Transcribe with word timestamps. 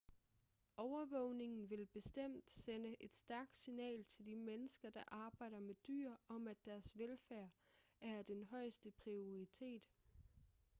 overvågningen 0.77 1.69
vil 1.69 1.85
bestemt 1.85 2.51
sende 2.51 2.95
et 3.03 3.15
stærkt 3.15 3.57
signal 3.57 4.03
til 4.05 4.25
de 4.25 4.35
mennesker 4.35 4.89
der 4.89 5.03
arbejder 5.07 5.59
med 5.59 5.75
dyr 5.87 6.11
om 6.27 6.47
at 6.47 6.65
deres 6.65 6.97
velfærd 6.97 7.49
er 8.01 8.17
af 8.17 8.25
den 8.25 8.43
højeste 8.43 8.91
prioriteret 8.91 9.81